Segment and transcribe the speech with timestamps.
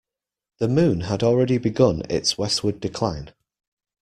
[0.57, 3.35] The moon had already begun its westward decline.